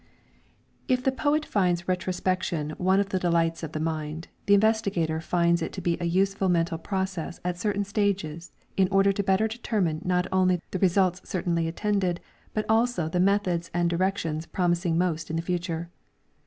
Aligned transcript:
If 0.87 1.03
the 1.03 1.11
poet 1.11 1.45
finds 1.45 1.87
retrospection 1.87 2.71
one 2.79 2.99
of 2.99 3.09
the 3.09 3.19
deUghts 3.19 3.61
of 3.61 3.73
the 3.73 3.79
mmd, 3.79 4.25
the 4.47 4.55
investigator 4.55 5.21
finds 5.21 5.61
it 5.61 5.71
to 5.73 5.79
be 5.81 5.95
a 5.99 6.05
useful 6.09 6.49
mental 6.49 6.79
process 6.79 7.39
at 7.45 7.59
certain 7.59 7.83
stages 7.83 8.51
in 8.75 8.87
order 8.89 9.11
the 9.13 9.21
better 9.21 9.47
to 9.47 9.57
determine 9.57 10.01
not 10.03 10.25
only 10.31 10.59
the 10.71 10.79
results 10.79 11.21
cer 11.29 11.43
tainly 11.43 11.67
attained 11.67 12.19
but 12.55 12.65
also 12.67 13.09
the 13.09 13.19
methods 13.19 13.69
and 13.75 13.91
directions 13.91 14.47
promising 14.47 14.97
most 14.97 15.29
in 15.29 15.35
the 15.35 15.43
future. 15.43 15.91